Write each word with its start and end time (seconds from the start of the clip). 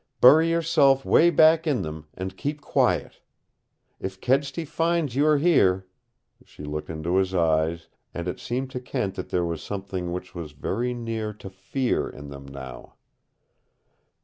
Bury 0.19 0.49
yourself 0.49 1.05
way 1.05 1.29
back 1.29 1.67
in 1.67 1.83
them, 1.83 2.07
and 2.15 2.35
keep 2.35 2.59
quiet. 2.59 3.21
If 3.99 4.19
Kedsty 4.19 4.65
finds 4.65 5.15
you 5.15 5.27
are 5.27 5.37
here" 5.37 5.85
She 6.43 6.63
looked 6.63 6.89
into 6.89 7.17
his 7.17 7.35
eyes, 7.35 7.87
and 8.11 8.27
it 8.27 8.39
seemed 8.39 8.71
to 8.71 8.79
Kent 8.79 9.13
that 9.13 9.29
there 9.29 9.45
was 9.45 9.61
something 9.61 10.11
which 10.11 10.33
was 10.33 10.53
very 10.53 10.95
near 10.95 11.33
to 11.33 11.51
fear 11.51 12.09
in 12.09 12.29
them 12.29 12.47
now. 12.47 12.95